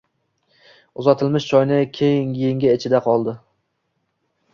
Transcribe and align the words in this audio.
Uzatilmish 1.01 1.45
choyni 1.51 1.77
yengi 2.45 2.71
ichida 2.79 3.03
oldi. 3.13 3.35